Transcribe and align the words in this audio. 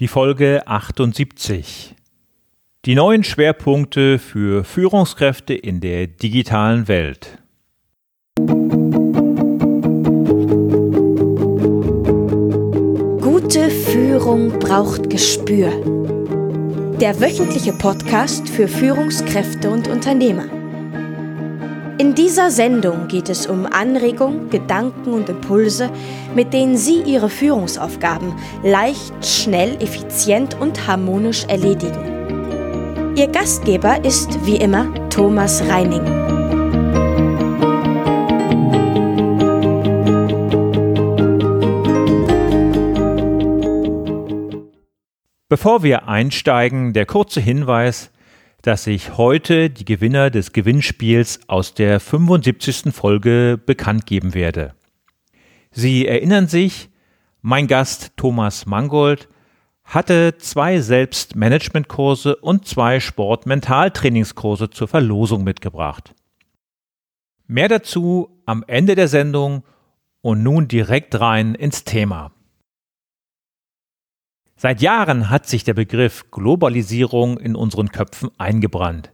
Die 0.00 0.08
Folge 0.08 0.66
78. 0.66 1.94
Die 2.84 2.96
neuen 2.96 3.22
Schwerpunkte 3.22 4.18
für 4.18 4.64
Führungskräfte 4.64 5.54
in 5.54 5.80
der 5.80 6.08
digitalen 6.08 6.88
Welt. 6.88 7.38
Gute 13.20 13.70
Führung 13.70 14.58
braucht 14.58 15.10
Gespür. 15.10 15.70
Der 17.00 17.20
wöchentliche 17.20 17.72
Podcast 17.72 18.48
für 18.48 18.66
Führungskräfte 18.66 19.70
und 19.70 19.86
Unternehmer. 19.86 20.63
In 22.04 22.14
dieser 22.14 22.50
Sendung 22.50 23.08
geht 23.08 23.30
es 23.30 23.46
um 23.46 23.64
Anregungen, 23.64 24.50
Gedanken 24.50 25.14
und 25.14 25.30
Impulse, 25.30 25.88
mit 26.34 26.52
denen 26.52 26.76
Sie 26.76 27.00
Ihre 27.00 27.30
Führungsaufgaben 27.30 28.34
leicht, 28.62 29.14
schnell, 29.24 29.82
effizient 29.82 30.54
und 30.60 30.86
harmonisch 30.86 31.44
erledigen. 31.44 33.14
Ihr 33.16 33.28
Gastgeber 33.28 34.04
ist 34.04 34.38
wie 34.44 34.56
immer 34.56 34.92
Thomas 35.08 35.62
Reining. 35.66 36.04
Bevor 45.48 45.82
wir 45.82 46.06
einsteigen, 46.06 46.92
der 46.92 47.06
kurze 47.06 47.40
Hinweis, 47.40 48.10
dass 48.64 48.86
ich 48.86 49.18
heute 49.18 49.68
die 49.68 49.84
Gewinner 49.84 50.30
des 50.30 50.54
Gewinnspiels 50.54 51.40
aus 51.48 51.74
der 51.74 52.00
75. 52.00 52.94
Folge 52.94 53.60
bekannt 53.64 54.06
geben 54.06 54.32
werde. 54.32 54.74
Sie 55.70 56.06
erinnern 56.06 56.46
sich, 56.46 56.88
mein 57.42 57.66
Gast 57.66 58.12
Thomas 58.16 58.64
Mangold 58.64 59.28
hatte 59.84 60.38
zwei 60.38 60.80
Selbstmanagementkurse 60.80 62.36
und 62.36 62.66
zwei 62.66 63.00
Sport-Mentaltrainingskurse 63.00 64.70
zur 64.70 64.88
Verlosung 64.88 65.44
mitgebracht. 65.44 66.14
Mehr 67.46 67.68
dazu 67.68 68.30
am 68.46 68.64
Ende 68.66 68.94
der 68.94 69.08
Sendung 69.08 69.62
und 70.22 70.42
nun 70.42 70.68
direkt 70.68 71.20
rein 71.20 71.54
ins 71.54 71.84
Thema. 71.84 72.32
Seit 74.56 74.80
Jahren 74.80 75.30
hat 75.30 75.46
sich 75.46 75.64
der 75.64 75.74
Begriff 75.74 76.30
Globalisierung 76.30 77.38
in 77.38 77.56
unseren 77.56 77.90
Köpfen 77.90 78.30
eingebrannt. 78.38 79.10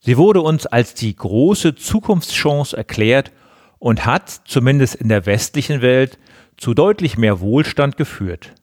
Sie 0.00 0.16
wurde 0.16 0.42
uns 0.42 0.66
als 0.66 0.94
die 0.94 1.14
große 1.14 1.76
Zukunftschance 1.76 2.76
erklärt 2.76 3.32
und 3.78 4.04
hat, 4.04 4.42
zumindest 4.46 4.96
in 4.96 5.08
der 5.08 5.26
westlichen 5.26 5.80
Welt, 5.80 6.18
zu 6.56 6.74
deutlich 6.74 7.16
mehr 7.16 7.40
Wohlstand 7.40 7.96
geführt. 7.96 8.54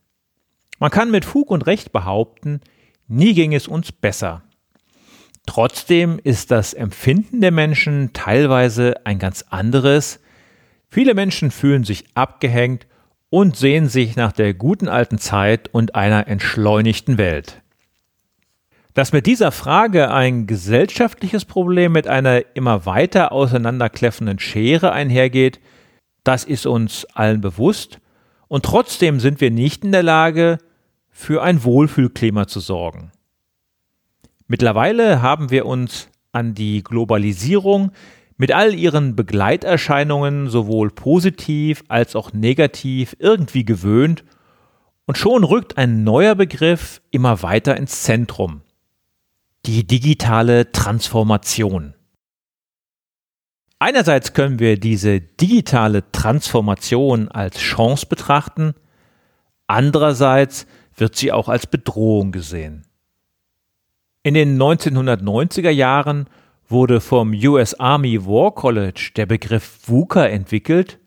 Man 0.79 0.91
kann 0.91 1.11
mit 1.11 1.25
Fug 1.25 1.49
und 1.49 1.65
Recht 1.65 1.91
behaupten, 1.91 2.61
nie 3.07 3.33
ging 3.33 3.53
es 3.53 3.67
uns 3.67 3.91
besser. 3.91 4.43
Trotzdem 5.45 6.19
ist 6.23 6.51
das 6.51 6.73
Empfinden 6.73 7.41
der 7.41 7.51
Menschen 7.51 8.13
teilweise 8.13 9.05
ein 9.05 9.17
ganz 9.17 9.43
anderes. 9.49 10.19
Viele 10.89 11.13
Menschen 11.13 11.51
fühlen 11.51 11.83
sich 11.83 12.05
abgehängt 12.13 12.85
und 13.31 13.55
sehen 13.55 13.87
sich 13.87 14.17
nach 14.17 14.33
der 14.33 14.53
guten 14.53 14.89
alten 14.89 15.17
Zeit 15.17 15.69
und 15.73 15.95
einer 15.95 16.27
entschleunigten 16.27 17.17
Welt. 17.17 17.61
Dass 18.93 19.13
mit 19.13 19.25
dieser 19.25 19.53
Frage 19.53 20.11
ein 20.11 20.47
gesellschaftliches 20.47 21.45
Problem 21.45 21.93
mit 21.93 22.07
einer 22.07 22.43
immer 22.55 22.85
weiter 22.85 23.31
auseinanderkläffenden 23.31 24.37
Schere 24.37 24.91
einhergeht, 24.91 25.61
das 26.25 26.43
ist 26.43 26.65
uns 26.65 27.05
allen 27.05 27.39
bewusst, 27.39 27.99
und 28.49 28.65
trotzdem 28.65 29.21
sind 29.21 29.39
wir 29.39 29.49
nicht 29.49 29.85
in 29.85 29.93
der 29.93 30.03
Lage, 30.03 30.57
für 31.09 31.41
ein 31.41 31.63
Wohlfühlklima 31.63 32.47
zu 32.47 32.59
sorgen. 32.59 33.13
Mittlerweile 34.47 35.21
haben 35.21 35.51
wir 35.51 35.65
uns 35.65 36.09
an 36.33 36.53
die 36.53 36.83
Globalisierung 36.83 37.91
mit 38.41 38.51
all 38.51 38.73
ihren 38.73 39.15
Begleiterscheinungen 39.15 40.49
sowohl 40.49 40.89
positiv 40.89 41.83
als 41.89 42.15
auch 42.15 42.33
negativ 42.33 43.15
irgendwie 43.19 43.65
gewöhnt 43.65 44.23
und 45.05 45.19
schon 45.19 45.43
rückt 45.43 45.77
ein 45.77 46.03
neuer 46.03 46.33
Begriff 46.33 47.03
immer 47.11 47.43
weiter 47.43 47.77
ins 47.77 48.01
Zentrum. 48.01 48.61
Die 49.67 49.85
digitale 49.85 50.71
Transformation. 50.71 51.93
Einerseits 53.77 54.33
können 54.33 54.57
wir 54.57 54.79
diese 54.79 55.21
digitale 55.21 56.11
Transformation 56.11 57.27
als 57.27 57.59
Chance 57.59 58.07
betrachten, 58.07 58.73
andererseits 59.67 60.65
wird 60.95 61.15
sie 61.15 61.31
auch 61.31 61.47
als 61.47 61.67
Bedrohung 61.67 62.31
gesehen. 62.31 62.87
In 64.23 64.33
den 64.33 64.59
1990er 64.59 65.69
Jahren 65.69 66.25
wurde 66.71 67.01
vom 67.01 67.33
US 67.33 67.73
Army 67.73 68.25
War 68.25 68.55
College 68.55 69.11
der 69.15 69.25
Begriff 69.25 69.79
VUCA 69.85 70.25
entwickelt 70.25 70.99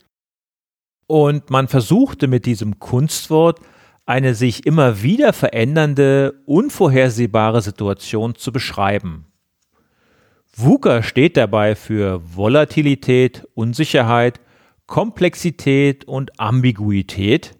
und 1.07 1.51
man 1.51 1.69
versuchte 1.69 2.29
mit 2.29 2.47
diesem 2.47 2.79
Kunstwort 2.79 3.61
eine 4.07 4.35
sich 4.35 4.67
immer 4.67 5.03
wieder 5.03 5.33
verändernde, 5.33 6.43
unvorhersehbare 6.47 7.63
Situation 7.63 8.35
zu 8.35 8.53
beschreiben. 8.53 9.27
VUCA 10.55 11.03
steht 11.03 11.37
dabei 11.37 11.75
für 11.75 12.21
Volatilität, 12.37 13.49
Unsicherheit, 13.55 14.41
Komplexität 14.87 16.05
und 16.05 16.39
Ambiguität. 16.39 17.57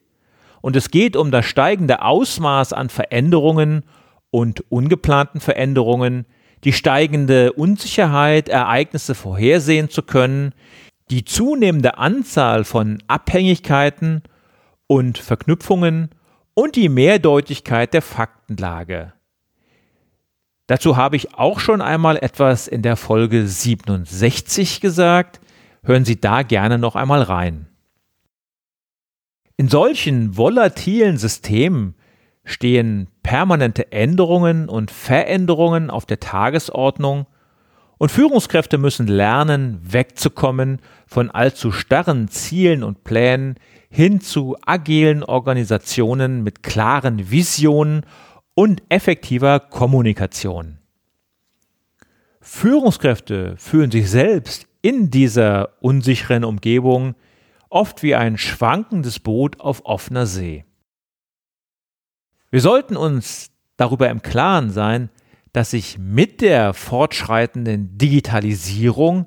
Und 0.61 0.77
es 0.77 0.91
geht 0.91 1.17
um 1.17 1.31
das 1.31 1.47
steigende 1.47 2.03
Ausmaß 2.03 2.73
an 2.73 2.91
Veränderungen 2.91 3.85
und 4.31 4.71
ungeplanten 4.71 5.41
Veränderungen, 5.41 6.27
die 6.65 6.73
steigende 6.73 7.53
Unsicherheit, 7.53 8.49
Ereignisse 8.49 9.15
vorhersehen 9.15 9.91
zu 9.91 10.03
können, 10.03 10.53
die 11.11 11.25
zunehmende 11.25 11.99
Anzahl 11.99 12.65
von 12.65 13.03
Abhängigkeiten 13.07 14.23
und 14.87 15.19
Verknüpfungen 15.19 16.11
und 16.55 16.77
die 16.77 16.89
Mehrdeutigkeit 16.89 17.93
der 17.93 18.03
Faktenlage. 18.03 19.13
Dazu 20.67 20.97
habe 20.97 21.17
ich 21.17 21.35
auch 21.35 21.61
schon 21.61 21.83
einmal 21.83 22.17
etwas 22.17 22.69
in 22.69 22.81
der 22.81 22.97
Folge 22.97 23.47
67 23.47 24.81
gesagt. 24.81 25.41
Hören 25.83 26.07
Sie 26.07 26.19
da 26.19 26.43
gerne 26.43 26.79
noch 26.79 26.97
einmal 26.97 27.21
rein. 27.21 27.69
In 29.59 29.69
solchen 29.69 30.39
volatilen 30.39 31.19
Systemen 31.19 31.95
stehen 32.45 33.09
permanente 33.23 33.93
Änderungen 33.93 34.69
und 34.69 34.91
Veränderungen 34.91 35.91
auf 35.91 36.07
der 36.07 36.21
Tagesordnung 36.21 37.27
und 37.99 38.11
Führungskräfte 38.11 38.77
müssen 38.77 39.07
lernen, 39.07 39.79
wegzukommen 39.83 40.81
von 41.07 41.31
allzu 41.31 41.73
starren 41.73 42.29
Zielen 42.29 42.83
und 42.83 43.05
Plänen 43.05 43.55
hin 43.89 44.21
zu 44.21 44.57
agilen 44.67 45.23
Organisationen 45.23 46.43
mit 46.43 46.63
klaren 46.63 47.31
Visionen 47.31 48.05
und 48.55 48.83
effektiver 48.89 49.61
Kommunikation. 49.61 50.79
Führungskräfte 52.41 53.55
fühlen 53.57 53.91
sich 53.91 54.11
selbst 54.11 54.67
in 54.83 55.11
dieser 55.11 55.71
unsicheren 55.81 56.45
Umgebung 56.45 57.15
oft 57.71 58.03
wie 58.03 58.15
ein 58.15 58.37
schwankendes 58.37 59.19
Boot 59.19 59.61
auf 59.61 59.87
offener 59.87 60.27
See. 60.27 60.65
Wir 62.55 62.61
sollten 62.61 62.97
uns 62.97 63.51
darüber 63.77 64.09
im 64.11 64.23
Klaren 64.23 64.71
sein, 64.71 65.11
dass 65.53 65.73
sich 65.73 65.99
mit 65.99 66.41
der 66.41 66.73
fortschreitenden 66.73 67.99
Digitalisierung 67.99 69.27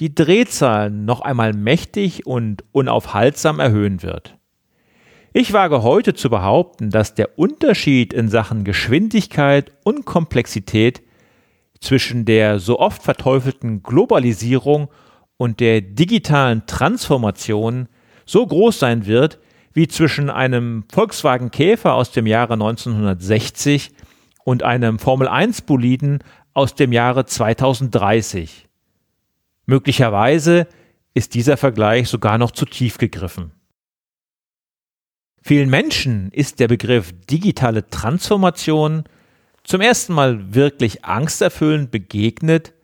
die 0.00 0.12
Drehzahl 0.12 0.90
noch 0.90 1.20
einmal 1.20 1.52
mächtig 1.52 2.26
und 2.26 2.64
unaufhaltsam 2.72 3.60
erhöhen 3.60 4.02
wird. 4.02 4.36
Ich 5.32 5.52
wage 5.52 5.84
heute 5.84 6.14
zu 6.14 6.30
behaupten, 6.30 6.90
dass 6.90 7.14
der 7.14 7.38
Unterschied 7.38 8.12
in 8.12 8.28
Sachen 8.28 8.64
Geschwindigkeit 8.64 9.70
und 9.84 10.04
Komplexität 10.04 11.02
zwischen 11.80 12.24
der 12.24 12.58
so 12.58 12.80
oft 12.80 13.04
verteufelten 13.04 13.84
Globalisierung 13.84 14.88
und 15.36 15.60
der 15.60 15.80
digitalen 15.80 16.66
Transformation 16.66 17.86
so 18.26 18.44
groß 18.44 18.80
sein 18.80 19.06
wird, 19.06 19.38
wie 19.78 19.86
zwischen 19.86 20.28
einem 20.28 20.82
Volkswagen 20.90 21.52
Käfer 21.52 21.94
aus 21.94 22.10
dem 22.10 22.26
Jahre 22.26 22.54
1960 22.54 23.92
und 24.42 24.64
einem 24.64 24.98
Formel 24.98 25.28
1 25.28 25.62
Boliden 25.62 26.18
aus 26.52 26.74
dem 26.74 26.90
Jahre 26.90 27.26
2030. 27.26 28.66
Möglicherweise 29.66 30.66
ist 31.14 31.34
dieser 31.34 31.56
Vergleich 31.56 32.08
sogar 32.08 32.38
noch 32.38 32.50
zu 32.50 32.66
tief 32.66 32.98
gegriffen. 32.98 33.52
Vielen 35.42 35.70
Menschen 35.70 36.32
ist 36.32 36.58
der 36.58 36.66
Begriff 36.66 37.14
digitale 37.30 37.88
Transformation 37.88 39.04
zum 39.62 39.80
ersten 39.80 40.12
Mal 40.12 40.56
wirklich 40.56 41.04
angsterfüllend 41.04 41.92
begegnet, 41.92 42.74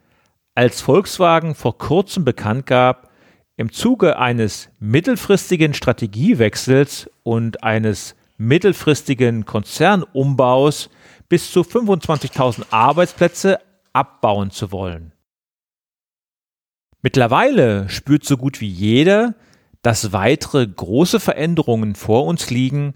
als 0.55 0.81
Volkswagen 0.81 1.56
vor 1.56 1.76
kurzem 1.76 2.25
bekannt 2.25 2.67
gab, 2.67 3.11
im 3.56 3.72
Zuge 3.72 4.18
eines 4.18 4.68
mittelfristigen 4.80 5.74
Strategiewechsels 5.74 7.10
und 7.22 7.62
eines 7.62 8.16
mittelfristigen 8.36 9.44
Konzernumbaus 9.44 10.90
bis 11.28 11.52
zu 11.52 11.60
25.000 11.60 12.64
Arbeitsplätze 12.70 13.58
abbauen 13.92 14.50
zu 14.50 14.72
wollen. 14.72 15.12
Mittlerweile 17.00 17.88
spürt 17.88 18.24
so 18.24 18.36
gut 18.36 18.60
wie 18.60 18.68
jeder, 18.68 19.34
dass 19.82 20.12
weitere 20.12 20.66
große 20.66 21.20
Veränderungen 21.20 21.94
vor 21.94 22.24
uns 22.24 22.50
liegen 22.50 22.94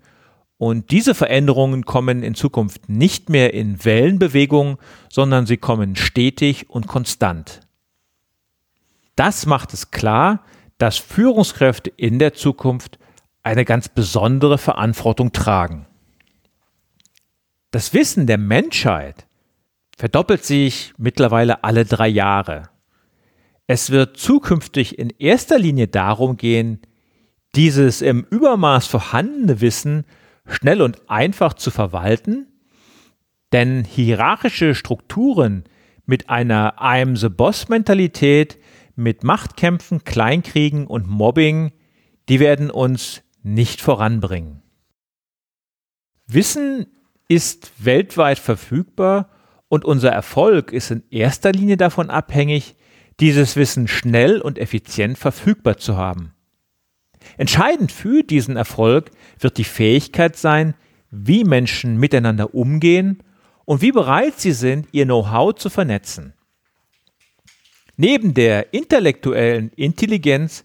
und 0.56 0.90
diese 0.90 1.14
Veränderungen 1.14 1.84
kommen 1.84 2.22
in 2.22 2.34
Zukunft 2.34 2.88
nicht 2.88 3.28
mehr 3.28 3.54
in 3.54 3.84
Wellenbewegung, 3.84 4.78
sondern 5.08 5.46
sie 5.46 5.58
kommen 5.58 5.94
stetig 5.94 6.69
und 6.69 6.88
konstant. 6.88 7.61
Das 9.19 9.47
macht 9.47 9.75
es 9.75 9.91
klar, 9.91 10.44
dass 10.79 10.97
Führungskräfte 10.97 11.91
in 11.97 12.20
der 12.20 12.35
Zukunft 12.35 13.00
eine 13.43 13.65
ganz 13.65 13.88
besondere 13.88 14.59
Verantwortung 14.59 15.32
tragen. 15.32 15.88
Das 17.73 17.93
Wissen 17.94 18.29
der 18.29 18.38
Menschheit 18.38 19.26
verdoppelt 19.97 20.44
sich 20.44 20.94
mittlerweile 20.99 21.65
alle 21.65 21.85
drei 21.85 22.06
Jahre. 22.06 22.70
Es 23.67 23.91
wird 23.91 24.19
zukünftig 24.19 25.00
in 25.00 25.11
erster 25.11 25.59
Linie 25.59 25.88
darum 25.88 26.37
gehen, 26.37 26.81
dieses 27.56 28.03
im 28.03 28.25
Übermaß 28.31 28.87
vorhandene 28.87 29.61
Wissen 29.61 30.05
schnell 30.47 30.81
und 30.81 31.11
einfach 31.11 31.55
zu 31.55 31.73
verwalten, 31.73 32.47
denn 33.53 33.82
hierarchische 33.82 34.76
Strukturen 34.76 35.64
mit 36.06 36.31
einer 36.31 36.81
I'm 36.81 37.17
the 37.17 37.29
Boss 37.29 37.69
Mentalität, 37.69 38.59
mit 38.99 39.23
Machtkämpfen, 39.23 40.03
Kleinkriegen 40.05 40.87
und 40.87 41.06
Mobbing, 41.06 41.73
die 42.29 42.41
werden 42.41 42.71
uns 42.71 43.23
nicht 43.43 43.81
voranbringen. 43.81 44.62
Wissen 46.27 46.87
ist 47.29 47.73
weltweit 47.79 48.39
verfügbar 48.39 49.31
und 49.69 49.85
unser 49.85 50.11
Erfolg 50.11 50.73
ist 50.73 50.91
in 50.91 51.05
erster 51.11 51.53
Linie 51.53 51.77
davon 51.77 52.11
abhängig, 52.11 52.75
dieses 53.21 53.55
Wissen 53.55 53.87
schnell 53.87 54.41
und 54.41 54.59
effizient 54.59 55.17
verfügbar 55.17 55.77
zu 55.77 55.97
haben. 55.97 56.35
Entscheidend 57.37 57.93
für 57.93 58.23
diesen 58.23 58.56
Erfolg 58.56 59.11
wird 59.39 59.59
die 59.59 59.65
Fähigkeit 59.65 60.37
sein, 60.37 60.75
wie 61.11 61.45
Menschen 61.45 61.99
miteinander 61.99 62.55
umgehen 62.55 63.23
und 63.65 63.81
wie 63.81 63.93
bereit 63.93 64.41
sie 64.41 64.53
sind, 64.53 64.89
ihr 64.93 65.05
Know-how 65.05 65.55
zu 65.55 65.71
vernetzen. 65.71 66.35
Neben 68.00 68.33
der 68.33 68.73
intellektuellen 68.73 69.71
Intelligenz 69.71 70.65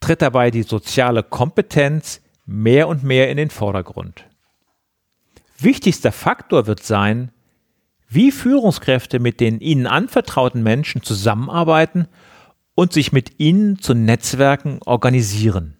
tritt 0.00 0.20
dabei 0.20 0.50
die 0.50 0.64
soziale 0.64 1.22
Kompetenz 1.22 2.20
mehr 2.44 2.88
und 2.88 3.02
mehr 3.02 3.30
in 3.30 3.38
den 3.38 3.48
Vordergrund. 3.48 4.26
Wichtigster 5.58 6.12
Faktor 6.12 6.66
wird 6.66 6.82
sein, 6.82 7.32
wie 8.06 8.30
Führungskräfte 8.30 9.18
mit 9.18 9.40
den 9.40 9.60
ihnen 9.60 9.86
anvertrauten 9.86 10.62
Menschen 10.62 11.02
zusammenarbeiten 11.02 12.06
und 12.74 12.92
sich 12.92 13.12
mit 13.12 13.40
ihnen 13.40 13.78
zu 13.78 13.94
Netzwerken 13.94 14.80
organisieren. 14.84 15.78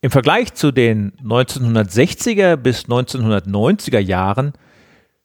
Im 0.00 0.10
Vergleich 0.10 0.54
zu 0.54 0.72
den 0.72 1.12
1960er 1.18 2.56
bis 2.56 2.86
1990er 2.86 3.98
Jahren 3.98 4.54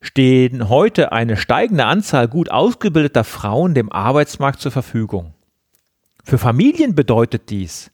stehen 0.01 0.69
heute 0.69 1.11
eine 1.11 1.37
steigende 1.37 1.85
Anzahl 1.85 2.27
gut 2.27 2.51
ausgebildeter 2.51 3.23
Frauen 3.23 3.73
dem 3.73 3.91
Arbeitsmarkt 3.91 4.61
zur 4.61 4.71
Verfügung. 4.71 5.33
Für 6.23 6.37
Familien 6.37 6.95
bedeutet 6.95 7.49
dies 7.49 7.91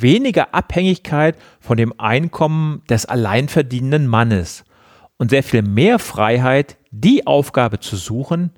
weniger 0.00 0.54
Abhängigkeit 0.54 1.36
von 1.60 1.76
dem 1.76 1.98
Einkommen 1.98 2.82
des 2.88 3.06
alleinverdienenden 3.06 4.06
Mannes 4.06 4.64
und 5.16 5.30
sehr 5.30 5.42
viel 5.42 5.62
mehr 5.62 5.98
Freiheit, 5.98 6.76
die 6.90 7.26
Aufgabe 7.26 7.80
zu 7.80 7.96
suchen, 7.96 8.50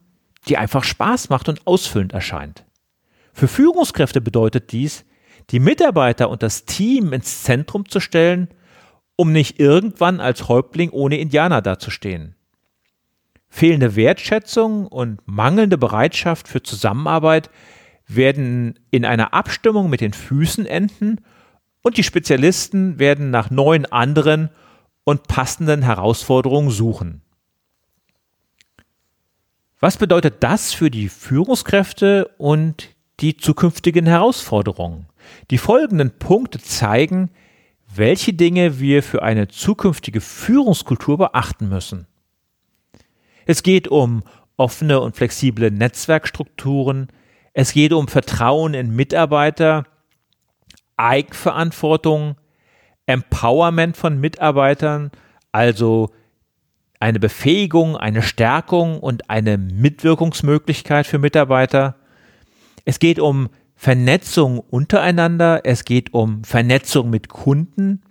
die 0.48 0.56
einfach 0.56 0.84
Spaß 0.84 1.28
macht 1.28 1.48
und 1.48 1.66
ausfüllend 1.66 2.12
erscheint. 2.12 2.64
Für 3.32 3.48
Führungskräfte 3.48 4.20
bedeutet 4.20 4.72
dies, 4.72 5.04
die 5.50 5.60
Mitarbeiter 5.60 6.28
und 6.28 6.42
das 6.42 6.64
Team 6.64 7.12
ins 7.12 7.42
Zentrum 7.42 7.88
zu 7.88 8.00
stellen, 8.00 8.48
um 9.16 9.32
nicht 9.32 9.58
irgendwann 9.58 10.20
als 10.20 10.48
Häuptling 10.48 10.90
ohne 10.90 11.18
Indianer 11.18 11.62
dazustehen. 11.62 12.34
Fehlende 13.50 13.96
Wertschätzung 13.96 14.86
und 14.86 15.20
mangelnde 15.26 15.76
Bereitschaft 15.76 16.48
für 16.48 16.62
Zusammenarbeit 16.62 17.50
werden 18.06 18.78
in 18.90 19.04
einer 19.04 19.34
Abstimmung 19.34 19.90
mit 19.90 20.00
den 20.00 20.12
Füßen 20.12 20.66
enden 20.66 21.20
und 21.82 21.96
die 21.96 22.04
Spezialisten 22.04 22.98
werden 22.98 23.30
nach 23.30 23.50
neuen 23.50 23.86
anderen 23.86 24.50
und 25.04 25.26
passenden 25.28 25.82
Herausforderungen 25.82 26.70
suchen. 26.70 27.22
Was 29.80 29.96
bedeutet 29.96 30.42
das 30.42 30.72
für 30.72 30.90
die 30.90 31.08
Führungskräfte 31.08 32.28
und 32.38 32.90
die 33.20 33.36
zukünftigen 33.36 34.06
Herausforderungen? 34.06 35.06
Die 35.50 35.58
folgenden 35.58 36.10
Punkte 36.10 36.60
zeigen, 36.60 37.30
welche 37.92 38.32
Dinge 38.32 38.78
wir 38.78 39.02
für 39.02 39.22
eine 39.22 39.48
zukünftige 39.48 40.20
Führungskultur 40.20 41.18
beachten 41.18 41.68
müssen. 41.68 42.06
Es 43.50 43.64
geht 43.64 43.88
um 43.88 44.22
offene 44.56 45.00
und 45.00 45.16
flexible 45.16 45.72
Netzwerkstrukturen, 45.72 47.08
es 47.52 47.72
geht 47.72 47.92
um 47.92 48.06
Vertrauen 48.06 48.74
in 48.74 48.94
Mitarbeiter, 48.94 49.86
Eigenverantwortung, 50.96 52.36
Empowerment 53.06 53.96
von 53.96 54.20
Mitarbeitern, 54.20 55.10
also 55.50 56.10
eine 57.00 57.18
Befähigung, 57.18 57.96
eine 57.96 58.22
Stärkung 58.22 59.00
und 59.00 59.28
eine 59.28 59.58
Mitwirkungsmöglichkeit 59.58 61.08
für 61.08 61.18
Mitarbeiter. 61.18 61.96
Es 62.84 63.00
geht 63.00 63.18
um 63.18 63.48
Vernetzung 63.74 64.60
untereinander, 64.60 65.62
es 65.64 65.84
geht 65.84 66.14
um 66.14 66.44
Vernetzung 66.44 67.10
mit 67.10 67.28
Kunden. 67.28 68.02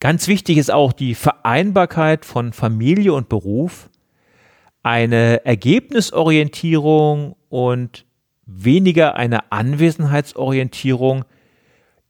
Ganz 0.00 0.28
wichtig 0.28 0.56
ist 0.56 0.70
auch 0.70 0.94
die 0.94 1.14
Vereinbarkeit 1.14 2.24
von 2.24 2.54
Familie 2.54 3.12
und 3.12 3.28
Beruf, 3.28 3.87
eine 4.88 5.44
Ergebnisorientierung 5.44 7.36
und 7.50 8.06
weniger 8.46 9.16
eine 9.16 9.52
Anwesenheitsorientierung, 9.52 11.26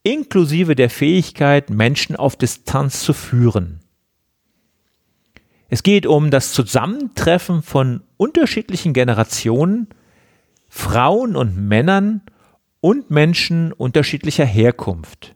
inklusive 0.04 0.76
der 0.76 0.88
Fähigkeit, 0.88 1.70
Menschen 1.70 2.14
auf 2.14 2.36
Distanz 2.36 3.00
zu 3.00 3.14
führen. 3.14 3.80
Es 5.68 5.82
geht 5.82 6.06
um 6.06 6.30
das 6.30 6.52
Zusammentreffen 6.52 7.64
von 7.64 8.04
unterschiedlichen 8.16 8.92
Generationen 8.92 9.88
Frauen 10.68 11.34
und 11.34 11.56
Männern 11.56 12.22
und 12.80 13.10
Menschen 13.10 13.72
unterschiedlicher 13.72 14.46
Herkunft. 14.46 15.34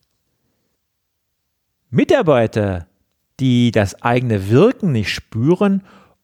Mitarbeiter, 1.90 2.87
die 3.40 3.72
das 3.72 4.00
eigene 4.00 4.49
Wirken 4.49 4.92
nicht 4.92 5.11
spüren 5.11 5.82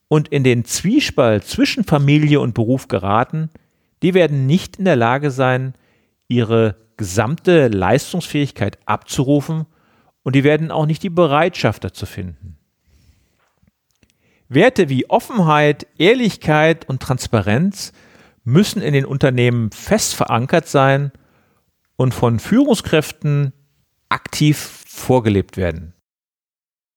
und 0.08 0.28
in 0.28 0.42
den 0.42 0.64
Zwiespalt 0.64 1.44
zwischen 1.44 1.84
Familie 1.84 2.40
und 2.40 2.54
Beruf 2.54 2.88
geraten, 2.88 3.50
die 4.02 4.14
werden 4.14 4.46
nicht 4.46 4.76
in 4.76 4.84
der 4.84 4.96
Lage 4.96 5.30
sein, 5.30 5.74
ihre 6.28 6.76
gesamte 6.96 7.68
Leistungsfähigkeit 7.68 8.78
abzurufen 8.86 9.66
und 10.22 10.34
die 10.34 10.44
werden 10.44 10.70
auch 10.70 10.86
nicht 10.86 11.02
die 11.02 11.10
Bereitschaft 11.10 11.84
dazu 11.84 12.06
finden. 12.06 12.56
Werte 14.48 14.88
wie 14.88 15.08
Offenheit, 15.10 15.86
Ehrlichkeit 15.98 16.88
und 16.88 17.02
Transparenz 17.02 17.92
müssen 18.44 18.80
in 18.80 18.94
den 18.94 19.04
Unternehmen 19.04 19.70
fest 19.70 20.14
verankert 20.14 20.66
sein 20.68 21.12
und 21.96 22.14
von 22.14 22.38
Führungskräften 22.38 23.52
aktiv 24.08 24.84
vorgelebt 24.86 25.58
werden. 25.58 25.92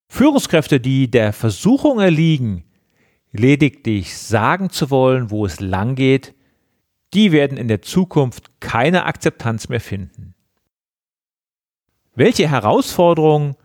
Führungskräfte, 0.07 0.79
die 0.79 1.11
der 1.11 1.33
Versuchung 1.33 1.99
erliegen, 1.99 2.63
lediglich 3.31 4.17
sagen 4.17 4.69
zu 4.69 4.89
wollen, 4.89 5.29
wo 5.29 5.45
es 5.45 5.59
lang 5.59 5.95
geht, 5.95 6.33
die 7.13 7.31
werden 7.31 7.57
in 7.57 7.67
der 7.67 7.81
Zukunft 7.81 8.59
keine 8.59 9.05
Akzeptanz 9.05 9.69
mehr 9.69 9.81
finden. 9.81 10.33
Welche 12.15 12.49
Herausforderungen 12.49 13.55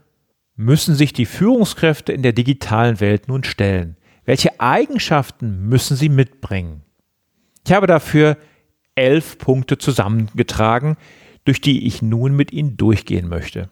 müssen 0.54 0.94
sich 0.94 1.12
die 1.12 1.26
Führungskräfte 1.26 2.12
in 2.12 2.22
der 2.22 2.32
digitalen 2.32 3.00
Welt 3.00 3.28
nun 3.28 3.44
stellen? 3.44 3.96
Welche 4.24 4.60
Eigenschaften 4.60 5.68
müssen 5.68 5.96
sie 5.96 6.08
mitbringen? 6.08 6.82
Ich 7.64 7.72
habe 7.72 7.86
dafür 7.86 8.36
elf 8.94 9.38
Punkte 9.38 9.78
zusammengetragen, 9.78 10.96
durch 11.44 11.60
die 11.60 11.86
ich 11.86 12.02
nun 12.02 12.34
mit 12.34 12.52
Ihnen 12.52 12.76
durchgehen 12.76 13.28
möchte. 13.28 13.70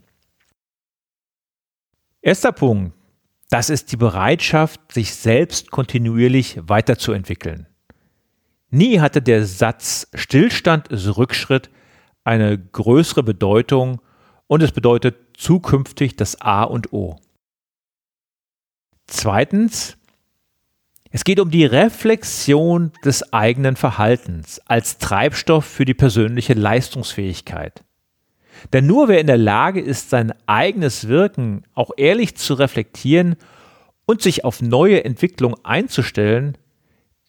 Erster 2.20 2.52
Punkt, 2.52 2.96
das 3.50 3.70
ist 3.70 3.92
die 3.92 3.96
Bereitschaft, 3.96 4.92
sich 4.92 5.14
selbst 5.14 5.70
kontinuierlich 5.70 6.58
weiterzuentwickeln. 6.62 7.66
Nie 8.70 9.00
hatte 9.00 9.22
der 9.22 9.46
Satz 9.46 10.08
Stillstand 10.14 10.88
ist 10.88 11.16
Rückschritt 11.16 11.70
eine 12.24 12.58
größere 12.58 13.22
Bedeutung 13.22 14.00
und 14.46 14.62
es 14.62 14.72
bedeutet 14.72 15.16
zukünftig 15.36 16.16
das 16.16 16.40
A 16.40 16.64
und 16.64 16.92
O. 16.92 17.20
Zweitens, 19.06 19.96
es 21.10 21.22
geht 21.22 21.38
um 21.38 21.50
die 21.50 21.64
Reflexion 21.64 22.90
des 23.04 23.32
eigenen 23.32 23.76
Verhaltens 23.76 24.60
als 24.66 24.98
Treibstoff 24.98 25.64
für 25.64 25.84
die 25.84 25.94
persönliche 25.94 26.54
Leistungsfähigkeit. 26.54 27.84
Denn 28.72 28.86
nur 28.86 29.08
wer 29.08 29.20
in 29.20 29.26
der 29.26 29.38
Lage 29.38 29.80
ist, 29.80 30.10
sein 30.10 30.32
eigenes 30.46 31.08
Wirken 31.08 31.64
auch 31.74 31.90
ehrlich 31.96 32.36
zu 32.36 32.54
reflektieren 32.54 33.36
und 34.06 34.22
sich 34.22 34.44
auf 34.44 34.62
neue 34.62 35.04
Entwicklung 35.04 35.54
einzustellen, 35.64 36.56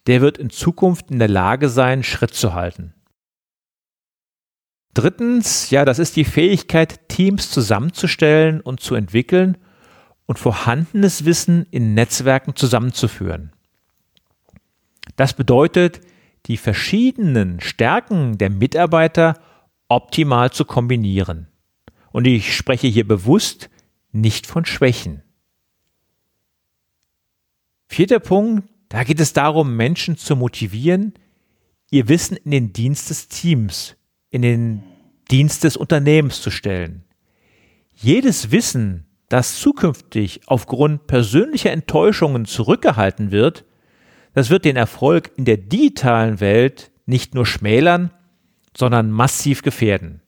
der 0.07 0.21
wird 0.21 0.37
in 0.37 0.49
Zukunft 0.49 1.11
in 1.11 1.19
der 1.19 1.27
Lage 1.27 1.69
sein, 1.69 2.03
Schritt 2.03 2.33
zu 2.33 2.53
halten. 2.53 2.93
Drittens, 4.93 5.71
ja, 5.71 5.83
das 5.83 5.99
ist 5.99 6.15
die 6.15 6.23
Fähigkeit, 6.23 7.09
Teams 7.09 7.51
zusammenzustellen 7.51 8.61
und 8.61 8.79
zu 8.79 8.95
entwickeln 8.95 9.57
und 10.25 10.39
vorhandenes 10.39 11.25
Wissen 11.25 11.65
in 11.69 11.93
Netzwerken 11.93 12.55
zusammenzuführen. 12.55 13.51
Das 15.17 15.33
bedeutet, 15.33 16.01
die 16.45 16.57
verschiedenen 16.57 17.59
Stärken 17.59 18.37
der 18.37 18.49
Mitarbeiter 18.49 19.39
optimal 19.87 20.51
zu 20.51 20.65
kombinieren. 20.65 21.47
Und 22.11 22.25
ich 22.25 22.55
spreche 22.55 22.87
hier 22.87 23.07
bewusst 23.07 23.69
nicht 24.11 24.47
von 24.47 24.65
Schwächen. 24.65 25.21
Vierter 27.87 28.19
Punkt, 28.19 28.67
da 28.89 29.03
geht 29.03 29.19
es 29.19 29.33
darum, 29.33 29.75
Menschen 29.75 30.17
zu 30.17 30.35
motivieren, 30.35 31.13
ihr 31.91 32.07
Wissen 32.07 32.37
in 32.37 32.51
den 32.51 32.73
Dienst 32.73 33.09
des 33.09 33.27
Teams, 33.27 33.95
in 34.29 34.41
den 34.41 34.83
Dienst 35.29 35.63
des 35.63 35.77
Unternehmens 35.77 36.41
zu 36.41 36.51
stellen. 36.51 37.03
Jedes 37.93 38.51
Wissen, 38.51 39.05
das 39.29 39.59
zukünftig 39.59 40.41
aufgrund 40.47 41.07
persönlicher 41.07 41.71
Enttäuschungen 41.71 42.45
zurückgehalten 42.45 43.31
wird, 43.31 43.65
das 44.33 44.49
wird 44.49 44.65
den 44.65 44.75
Erfolg 44.75 45.31
in 45.37 45.45
der 45.45 45.57
digitalen 45.57 46.39
Welt 46.39 46.91
nicht 47.05 47.33
nur 47.33 47.45
schmälern, 47.45 48.11
sondern 48.77 49.11
massiv 49.11 49.61
gefährden. 49.61 50.21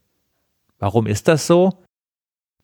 Warum 0.80 1.08
ist 1.08 1.28
das 1.28 1.48
so? 1.48 1.84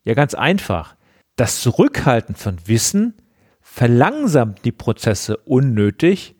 Ja, 0.04 0.14
ganz 0.14 0.34
einfach. 0.34 0.96
Das 1.36 1.60
Zurückhalten 1.60 2.34
von 2.34 2.58
Wissen 2.66 3.14
verlangsamt 3.60 4.64
die 4.64 4.72
Prozesse 4.72 5.36
unnötig 5.38 6.36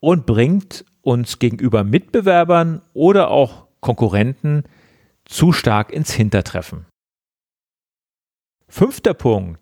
und 0.00 0.26
bringt 0.26 0.84
uns 1.02 1.38
gegenüber 1.38 1.84
Mitbewerbern 1.84 2.82
oder 2.92 3.30
auch 3.30 3.66
Konkurrenten 3.80 4.64
zu 5.24 5.52
stark 5.52 5.92
ins 5.92 6.12
Hintertreffen. 6.12 6.86
Fünfter 8.68 9.14
Punkt. 9.14 9.60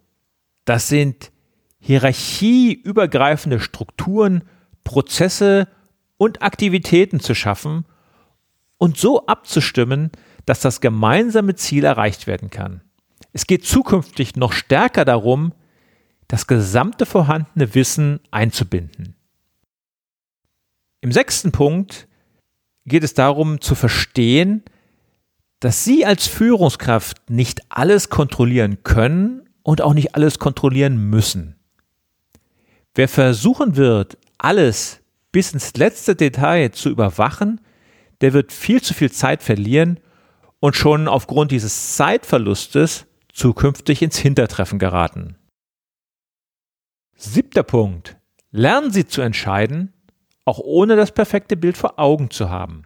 Das 0.64 0.88
sind 0.88 1.32
hierarchieübergreifende 1.78 3.60
Strukturen, 3.60 4.42
Prozesse 4.84 5.68
und 6.16 6.42
Aktivitäten 6.42 7.20
zu 7.20 7.34
schaffen 7.34 7.84
und 8.78 8.98
so 8.98 9.26
abzustimmen, 9.26 10.10
dass 10.44 10.60
das 10.60 10.80
gemeinsame 10.80 11.54
Ziel 11.54 11.84
erreicht 11.84 12.26
werden 12.26 12.50
kann. 12.50 12.82
Es 13.32 13.46
geht 13.46 13.64
zukünftig 13.64 14.36
noch 14.36 14.52
stärker 14.52 15.04
darum, 15.04 15.52
das 16.28 16.46
gesamte 16.46 17.06
vorhandene 17.06 17.74
Wissen 17.74 18.20
einzubinden. 18.30 19.14
Im 21.00 21.12
sechsten 21.12 21.52
Punkt 21.52 22.08
geht 22.84 23.04
es 23.04 23.14
darum 23.14 23.60
zu 23.60 23.74
verstehen, 23.74 24.62
dass 25.60 25.84
Sie 25.84 26.04
als 26.04 26.26
Führungskraft 26.26 27.30
nicht 27.30 27.60
alles 27.68 28.08
kontrollieren 28.08 28.82
können 28.82 29.48
und 29.62 29.82
auch 29.82 29.94
nicht 29.94 30.14
alles 30.14 30.38
kontrollieren 30.38 31.10
müssen. 31.10 31.56
Wer 32.94 33.08
versuchen 33.08 33.76
wird, 33.76 34.18
alles 34.38 35.00
bis 35.32 35.52
ins 35.52 35.76
letzte 35.76 36.16
Detail 36.16 36.70
zu 36.70 36.88
überwachen, 36.88 37.60
der 38.20 38.32
wird 38.32 38.52
viel 38.52 38.82
zu 38.82 38.94
viel 38.94 39.10
Zeit 39.10 39.42
verlieren 39.42 40.00
und 40.60 40.76
schon 40.76 41.08
aufgrund 41.08 41.50
dieses 41.50 41.96
Zeitverlustes 41.96 43.06
zukünftig 43.32 44.02
ins 44.02 44.16
Hintertreffen 44.16 44.78
geraten. 44.78 45.36
Siebter 47.14 47.62
Punkt. 47.62 48.16
Lernen 48.50 48.90
Sie 48.90 49.06
zu 49.06 49.20
entscheiden, 49.20 49.92
auch 50.44 50.58
ohne 50.58 50.96
das 50.96 51.12
perfekte 51.12 51.56
Bild 51.56 51.76
vor 51.76 51.98
Augen 51.98 52.30
zu 52.30 52.50
haben. 52.50 52.84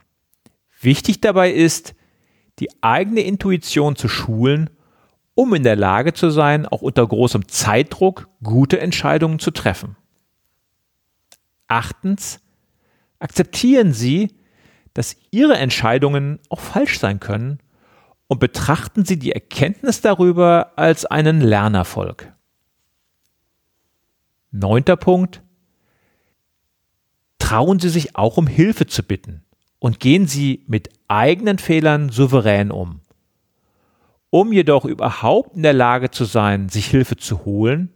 Wichtig 0.80 1.20
dabei 1.20 1.52
ist, 1.52 1.94
die 2.58 2.68
eigene 2.82 3.20
Intuition 3.20 3.96
zu 3.96 4.08
schulen, 4.08 4.70
um 5.34 5.54
in 5.54 5.62
der 5.62 5.76
Lage 5.76 6.12
zu 6.12 6.30
sein, 6.30 6.66
auch 6.66 6.82
unter 6.82 7.06
großem 7.06 7.48
Zeitdruck 7.48 8.28
gute 8.42 8.80
Entscheidungen 8.80 9.38
zu 9.38 9.50
treffen. 9.50 9.96
Achtens, 11.68 12.40
akzeptieren 13.18 13.92
Sie, 13.92 14.34
dass 14.94 15.16
Ihre 15.30 15.56
Entscheidungen 15.56 16.38
auch 16.48 16.60
falsch 16.60 16.98
sein 16.98 17.20
können 17.20 17.60
und 18.26 18.38
betrachten 18.40 19.04
Sie 19.04 19.18
die 19.18 19.32
Erkenntnis 19.32 20.00
darüber 20.00 20.72
als 20.76 21.04
einen 21.04 21.40
Lernerfolg. 21.40 22.32
Neunter 24.50 24.96
Punkt. 24.96 25.42
Trauen 27.38 27.78
Sie 27.78 27.88
sich 27.88 28.16
auch 28.16 28.36
um 28.36 28.46
Hilfe 28.46 28.86
zu 28.86 29.02
bitten 29.02 29.44
und 29.78 29.98
gehen 29.98 30.26
Sie 30.26 30.64
mit 30.68 30.90
eigenen 31.08 31.58
Fehlern 31.58 32.10
souverän 32.10 32.70
um. 32.70 33.00
Um 34.30 34.52
jedoch 34.52 34.84
überhaupt 34.84 35.56
in 35.56 35.62
der 35.62 35.72
Lage 35.72 36.10
zu 36.10 36.24
sein, 36.24 36.68
sich 36.68 36.86
Hilfe 36.86 37.16
zu 37.16 37.44
holen, 37.44 37.90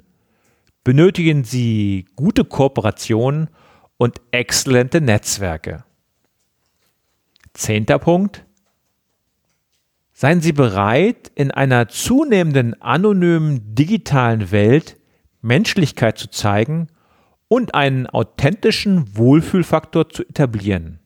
benötigen 0.83 1.45
Sie 1.45 2.07
gute 2.17 2.45
Kooperationen 2.45 3.49
und 3.97 4.21
exzellente 4.33 5.01
Netzwerke. 5.01 5.85
Zehnter 7.55 7.99
Punkt. 7.99 8.45
Seien 10.13 10.41
Sie 10.41 10.53
bereit, 10.53 11.31
in 11.35 11.51
einer 11.51 11.89
zunehmenden 11.89 12.81
anonymen 12.83 13.75
digitalen 13.75 14.51
Welt 14.51 14.97
Menschlichkeit 15.41 16.19
zu 16.19 16.29
zeigen 16.29 16.89
und 17.49 17.75
einen 17.75 18.07
authentischen 18.07 19.17
Wohlfühlfaktor 19.17 20.09
zu 20.09 20.23
etablieren. 20.23 20.99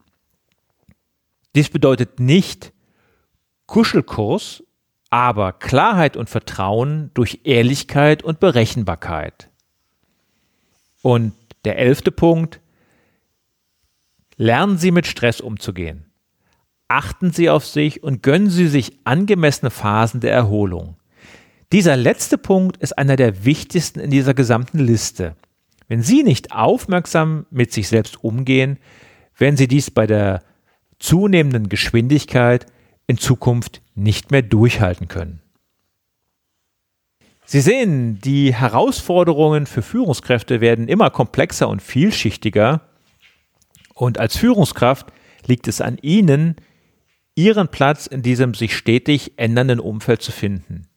Dies 1.55 1.71
bedeutet 1.71 2.21
nicht 2.21 2.73
Kuschelkurs, 3.67 4.63
aber 5.11 5.53
Klarheit 5.53 6.17
und 6.17 6.31
Vertrauen 6.31 7.11
durch 7.15 7.41
Ehrlichkeit 7.45 8.23
und 8.23 8.41
Berechenbarkeit. 8.41 9.51
Und 11.03 11.35
der 11.65 11.79
elfte 11.79 12.13
Punkt, 12.13 12.61
lernen 14.37 14.79
Sie 14.79 14.91
mit 14.91 15.07
Stress 15.07 15.41
umzugehen. 15.41 16.08
Achten 16.89 17.33
Sie 17.33 17.51
auf 17.51 17.67
sich 17.67 18.03
und 18.03 18.23
gönnen 18.23 18.49
Sie 18.49 18.67
sich 18.67 18.99
angemessene 19.05 19.71
Phasen 19.71 20.21
der 20.21 20.33
Erholung. 20.33 20.97
Dieser 21.71 21.97
letzte 21.97 22.39
Punkt 22.39 22.79
ist 22.79 22.97
einer 22.97 23.17
der 23.17 23.45
wichtigsten 23.45 24.01
in 24.01 24.11
dieser 24.11 24.33
gesamten 24.33 24.79
Liste. 24.79 25.37
Wenn 25.87 26.03
Sie 26.03 26.23
nicht 26.23 26.53
aufmerksam 26.53 27.45
mit 27.51 27.73
sich 27.73 27.89
selbst 27.89 28.25
umgehen, 28.25 28.79
werden 29.37 29.59
Sie 29.59 29.69
dies 29.69 29.91
bei 29.91 30.07
der 30.07 30.43
zunehmenden 30.99 31.69
Geschwindigkeit 31.69 32.67
in 33.07 33.19
Zukunft 33.19 33.83
nicht 33.95 34.31
mehr 34.31 34.43
durchhalten 34.43 35.09
können. 35.09 35.41
Sie 37.45 37.61
sehen, 37.61 38.19
die 38.21 38.55
Herausforderungen 38.55 39.67
für 39.67 39.81
Führungskräfte 39.81 40.61
werden 40.61 40.89
immer 40.89 41.09
komplexer 41.11 41.69
und 41.69 41.81
vielschichtiger. 41.81 42.83
Und 43.95 44.19
als 44.19 44.37
Führungskraft 44.37 45.07
liegt 45.47 45.67
es 45.67 45.81
an 45.81 45.97
Ihnen, 46.03 46.57
Ihren 47.39 47.69
Platz 47.69 48.09
in 48.09 48.23
diesem 48.23 48.55
sich 48.55 48.77
stetig 48.77 49.35
ändernden 49.37 49.79
Umfeld 49.79 50.23
zu 50.23 50.33
finden. 50.33 50.89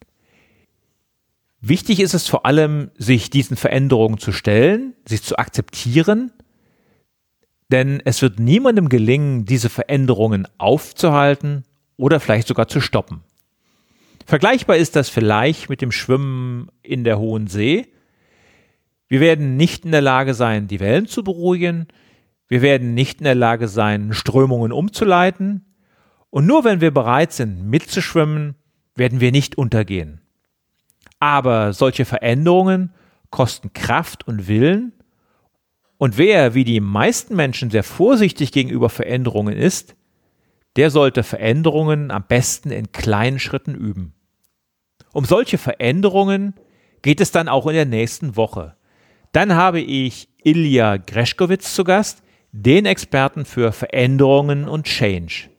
Wichtig 1.60 2.00
ist 2.00 2.16
es 2.16 2.28
vor 2.28 2.48
allem, 2.48 2.90
sich 2.98 3.30
diesen 3.30 3.58
Veränderungen 3.58 4.18
zu 4.18 4.32
stellen, 4.32 4.96
sich 5.08 5.22
zu 5.22 5.38
akzeptieren, 5.38 6.32
denn 7.72 8.02
es 8.06 8.24
wird 8.24 8.40
niemandem 8.40 8.90
gelingen, 8.90 9.46
diese 9.46 9.70
Veränderungen 9.70 10.48
aufzuhalten 10.58 11.64
oder 11.96 12.20
vielleicht 12.20 12.48
sogar 12.48 12.68
zu 12.68 12.82
stoppen. 12.82 13.22
Vergleichbar 14.26 14.78
ist 14.78 14.96
das 14.96 15.10
vielleicht 15.10 15.70
mit 15.70 15.84
dem 15.84 15.92
Schwimmen 15.92 16.70
in 16.82 17.04
der 17.04 17.20
hohen 17.20 17.46
See. 17.46 17.86
Wir 19.08 19.20
werden 19.20 19.58
nicht 19.58 19.86
in 19.86 19.92
der 19.92 20.02
Lage 20.02 20.34
sein, 20.34 20.68
die 20.68 20.80
Wellen 20.80 21.06
zu 21.06 21.24
beruhigen. 21.24 21.86
Wir 22.48 22.64
werden 22.64 22.96
nicht 22.96 23.20
in 23.20 23.26
der 23.26 23.36
Lage 23.36 23.68
sein, 23.68 24.12
Strömungen 24.14 24.72
umzuleiten. 24.72 25.68
Und 26.32 26.48
nur 26.48 26.64
wenn 26.64 26.82
wir 26.82 26.92
bereit 26.92 27.34
sind, 27.34 27.70
mitzuschwimmen, 27.70 28.56
werden 28.96 29.20
wir 29.20 29.32
nicht 29.32 29.58
untergehen. 29.58 30.22
Aber 31.20 31.74
solche 31.74 32.06
Veränderungen 32.06 32.94
kosten 33.30 33.74
Kraft 33.74 34.28
und 34.28 34.48
Willen. 34.48 34.94
Und 35.98 36.18
wer, 36.18 36.56
wie 36.56 36.64
die 36.64 36.80
meisten 36.80 37.36
Menschen, 37.36 37.70
sehr 37.70 37.84
vorsichtig 37.84 38.52
gegenüber 38.52 38.90
Veränderungen 38.90 39.56
ist, 39.56 39.96
der 40.78 40.90
sollte 40.90 41.22
Veränderungen 41.22 42.12
am 42.12 42.24
besten 42.28 42.72
in 42.72 42.92
kleinen 42.92 43.40
Schritten 43.40 43.76
üben. 43.76 44.14
Um 45.14 45.26
solche 45.26 45.58
Veränderungen 45.58 46.56
geht 47.02 47.20
es 47.20 47.32
dann 47.32 47.50
auch 47.50 47.68
in 47.68 47.74
der 47.74 47.86
nächsten 47.86 48.38
Woche. 48.38 48.76
Dann 49.34 49.56
habe 49.56 49.82
ich 49.82 50.30
Ilja 50.44 50.98
Greschkowitz 50.98 51.76
zu 51.76 51.84
Gast, 51.84 52.24
den 52.54 52.86
Experten 52.86 53.46
für 53.46 53.72
Veränderungen 53.72 54.68
und 54.68 54.86
Change. 54.86 55.50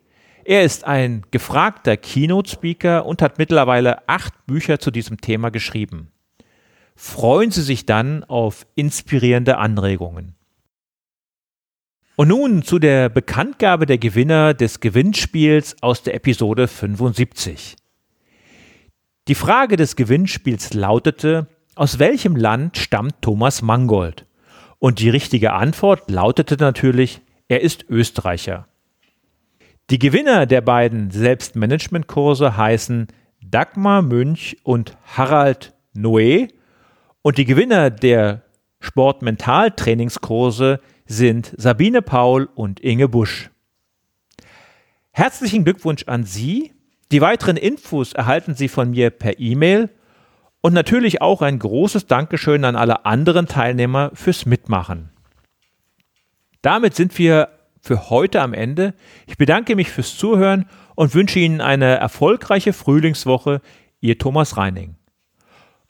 Er 0.45 0.65
ist 0.65 0.85
ein 0.85 1.23
gefragter 1.31 1.97
Keynote-Speaker 1.97 3.07
und 3.07 3.23
hat 3.23 3.39
mittlerweile 3.39 4.09
acht 4.09 4.47
Bücher 4.47 4.79
zu 4.81 4.91
diesem 4.91 5.21
Thema 5.21 5.51
geschrieben. 5.51 6.11
Freuen 6.97 7.51
Sie 7.51 7.63
sich 7.63 7.87
dann 7.87 8.25
auf 8.25 8.67
inspirierende 8.75 9.59
Anregungen. 9.59 10.35
Und 12.17 12.29
nun 12.29 12.63
zu 12.63 12.79
der 12.79 13.09
Bekanntgabe 13.09 13.87
der 13.87 13.99
Gewinner 13.99 14.53
des 14.53 14.81
Gewinnspiels 14.81 15.77
aus 15.83 16.03
der 16.03 16.15
Episode 16.15 16.69
75. 16.69 17.77
Die 19.29 19.35
Frage 19.35 19.77
des 19.77 19.97
Gewinnspiels 19.97 20.75
lautete, 20.75 21.47
aus 21.75 21.99
welchem 21.99 22.37
Land 22.37 22.77
stammt 22.77 23.23
Thomas 23.23 23.63
Mangold? 23.63 24.27
Und 24.79 24.99
die 24.99 25.11
richtige 25.11 25.53
Antwort 25.53 26.11
lautete 26.11 26.57
natürlich, 26.57 27.21
er 27.49 27.61
ist 27.63 27.87
Österreicher. 27.89 28.67
Die 29.93 29.99
Gewinner 29.99 30.47
der 30.47 30.63
beiden 30.63 31.11
Selbstmanagement-Kurse 31.11 32.57
heißen 32.57 33.09
Dagmar 33.45 34.01
Münch 34.01 34.57
und 34.63 34.97
Harald 35.05 35.75
Noé 35.95 36.49
und 37.21 37.37
die 37.37 37.45
Gewinner 37.45 37.91
der 37.91 38.41
Sportmental-Trainingskurse 38.81 40.81
sind 41.05 41.55
Sabine 41.59 42.01
Paul 42.01 42.49
und 42.55 42.81
Inge 42.81 43.07
Busch. 43.07 43.51
Herzlichen 45.11 45.63
Glückwunsch 45.63 46.05
an 46.07 46.25
Sie. 46.25 46.73
Die 47.11 47.21
weiteren 47.21 47.59
Infos 47.59 48.15
erhalten 48.15 48.55
Sie 48.55 48.69
von 48.69 48.93
mir 48.93 49.11
per 49.11 49.41
E-Mail 49.41 49.91
und 50.63 50.73
natürlich 50.73 51.21
auch 51.21 51.43
ein 51.43 51.59
großes 51.59 52.07
Dankeschön 52.07 52.65
an 52.65 52.77
alle 52.77 53.05
anderen 53.05 53.47
Teilnehmer 53.47 54.11
fürs 54.15 54.47
Mitmachen. 54.47 55.11
Damit 56.63 56.95
sind 56.95 57.19
wir 57.19 57.51
für 57.83 58.11
heute 58.11 58.41
am 58.41 58.55
Ende. 58.55 58.95
Ich 59.27 59.37
bedanke 59.37 59.77
mich 59.77 59.91
fürs 59.91 60.17
Zuhören 60.17 60.67
und 60.95 61.15
wünsche 61.15 61.39
Ihnen 61.39 61.61
eine 61.61 61.97
erfolgreiche 61.97 62.73
Frühlingswoche. 62.73 63.61
Ihr 64.01 64.19
Thomas 64.19 64.57
Reining. 64.57 64.97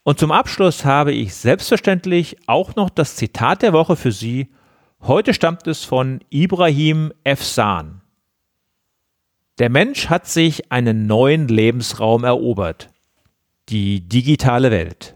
Und 0.03 0.19
zum 0.19 0.31
Abschluss 0.31 0.85
habe 0.85 1.13
ich 1.13 1.33
selbstverständlich 1.33 2.37
auch 2.47 2.75
noch 2.75 2.89
das 2.89 3.15
Zitat 3.15 3.61
der 3.61 3.73
Woche 3.73 3.95
für 3.95 4.11
Sie. 4.11 4.49
Heute 5.01 5.33
stammt 5.33 5.65
es 5.67 5.83
von 5.83 6.19
Ibrahim 6.29 7.13
Efsan. 7.23 8.01
Der 9.59 9.69
Mensch 9.69 10.09
hat 10.09 10.27
sich 10.27 10.71
einen 10.71 11.07
neuen 11.07 11.47
Lebensraum 11.47 12.23
erobert 12.23 12.89
die 13.69 14.01
digitale 14.01 14.71
Welt. 14.71 15.15